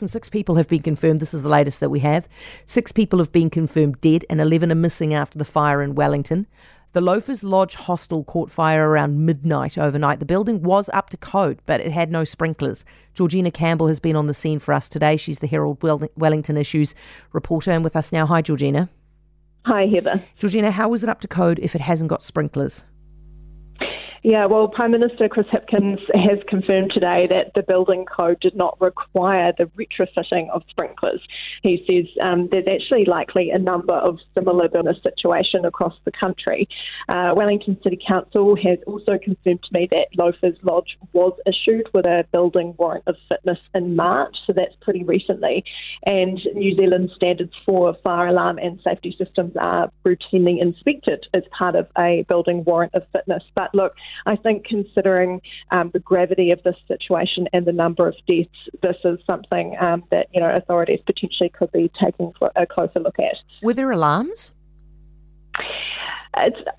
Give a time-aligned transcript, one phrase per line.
[0.00, 1.20] And six people have been confirmed.
[1.20, 2.28] This is the latest that we have.
[2.66, 6.46] Six people have been confirmed dead, and 11 are missing after the fire in Wellington.
[6.92, 10.18] The Loafers Lodge hostel caught fire around midnight overnight.
[10.18, 12.84] The building was up to code, but it had no sprinklers.
[13.14, 15.16] Georgina Campbell has been on the scene for us today.
[15.16, 15.80] She's the Herald
[16.16, 16.96] Wellington Issues
[17.32, 18.26] reporter and with us now.
[18.26, 18.88] Hi, Georgina.
[19.66, 20.20] Hi, Heather.
[20.36, 22.82] Georgina, how is it up to code if it hasn't got sprinklers?
[24.22, 28.78] Yeah, well, Prime Minister Chris Hipkins has confirmed today that the building code did not
[28.78, 31.22] require the retrofitting of sprinklers.
[31.62, 36.68] He says um, there's actually likely a number of similar building situation across the country.
[37.08, 42.06] Uh, Wellington City Council has also confirmed to me that Loafers Lodge was issued with
[42.06, 45.64] a building warrant of fitness in March, so that's pretty recently.
[46.04, 51.74] And New Zealand standards for fire alarm and safety systems are routinely inspected as part
[51.74, 53.42] of a building warrant of fitness.
[53.54, 53.94] But look,
[54.26, 58.48] I think considering um, the gravity of this situation and the number of deaths,
[58.82, 63.18] this is something um, that you know authorities potentially could be taking a closer look
[63.18, 63.36] at.
[63.62, 64.52] Were there alarms?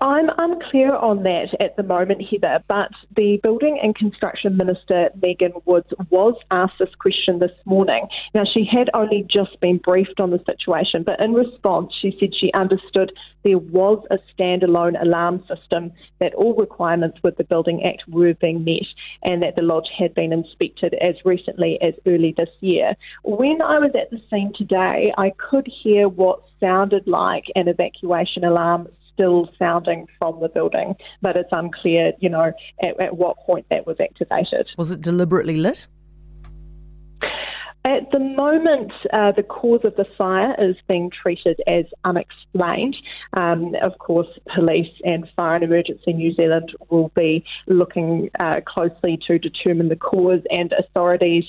[0.00, 5.52] I'm unclear on that at the moment, Heather, but the Building and Construction Minister, Megan
[5.64, 8.06] Woods, was asked this question this morning.
[8.34, 12.34] Now, she had only just been briefed on the situation, but in response, she said
[12.34, 13.12] she understood
[13.44, 18.64] there was a standalone alarm system, that all requirements with the Building Act were being
[18.64, 18.86] met,
[19.22, 22.96] and that the lodge had been inspected as recently as early this year.
[23.24, 28.44] When I was at the scene today, I could hear what sounded like an evacuation
[28.44, 33.66] alarm still sounding from the building, but it's unclear, you know, at, at what point
[33.70, 34.68] that was activated.
[34.76, 35.86] Was it deliberately lit?
[37.84, 42.96] At the moment, uh, the cause of the fire is being treated as unexplained.
[43.36, 49.18] Um, of course, police and Fire and Emergency New Zealand will be looking uh, closely
[49.26, 51.44] to determine the cause, and authorities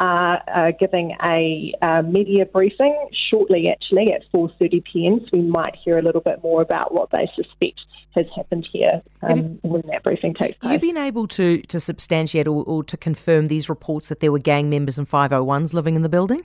[0.00, 2.96] are uh, giving a uh, media briefing
[3.30, 5.20] shortly, actually, at 4:30 p.m.
[5.20, 7.80] So we might hear a little bit more about what they suspect
[8.14, 10.72] has happened here um, you, when that briefing takes place.
[10.72, 14.32] Have you been able to to substantiate or, or to confirm these reports that there
[14.32, 16.44] were gang members and 501s living in the building?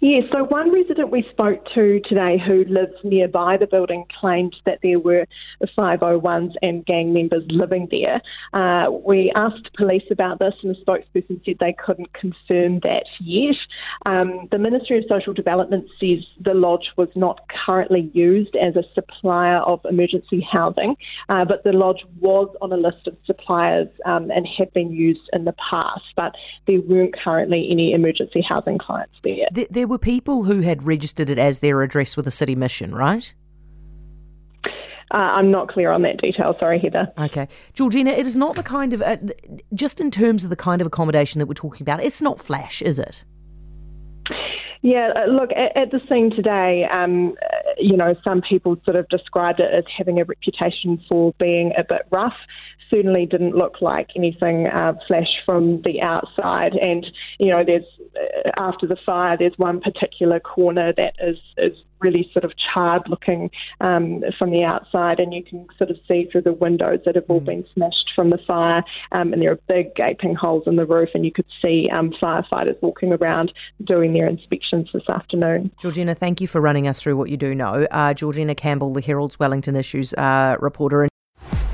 [0.00, 4.54] Yes, yeah, so one resident we spoke to today who lives nearby the building claimed
[4.66, 5.26] that there were
[5.76, 8.20] 501s and gang members living there.
[8.52, 13.54] Uh, we asked police about this, and the spokesperson said they couldn't confirm that yet.
[14.04, 18.84] Um, the Ministry of Social Development says the lodge was not currently used as a
[18.94, 20.96] supplier of emergency housing,
[21.30, 25.26] uh, but the lodge was on a list of suppliers um, and had been used
[25.32, 26.34] in the past, but
[26.66, 29.48] there weren't currently any emergency housing clients there.
[29.52, 32.94] there there were people who had registered it as their address with a city mission,
[32.94, 33.32] right?
[35.12, 36.56] Uh, I'm not clear on that detail.
[36.58, 37.12] Sorry, Heather.
[37.16, 37.46] Okay.
[37.74, 39.16] Georgina, it is not the kind of, uh,
[39.72, 42.82] just in terms of the kind of accommodation that we're talking about, it's not flash,
[42.82, 43.24] is it?
[44.82, 47.34] Yeah, uh, look, at, at, the scene today, um,
[47.76, 51.84] you know, some people sort of described it as having a reputation for being a
[51.84, 52.36] bit rough
[52.90, 56.74] certainly didn't look like anything uh, flash from the outside.
[56.74, 57.06] And
[57.38, 57.84] you know, there's
[58.16, 63.02] uh, after the fire, there's one particular corner that is is really sort of charred
[63.08, 67.14] looking um, from the outside, and you can sort of see through the windows that
[67.14, 67.46] have all mm.
[67.46, 71.10] been smashed from the fire, um, and there are big gaping holes in the roof,
[71.14, 73.52] and you could see um, firefighters walking around
[73.84, 75.70] doing their inspections this afternoon.
[75.78, 77.86] Georgina, thank you for running us through what you do know.
[77.90, 81.08] Uh, Georgina Campbell, the Herald's Wellington Issues uh, reporter.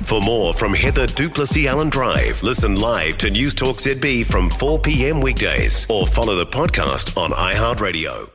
[0.03, 4.79] For more from Heather du Plessis-Allen Drive, listen live to News Talk ZB from 4
[4.79, 5.21] p.m.
[5.21, 8.33] weekdays or follow the podcast on iHeartRadio.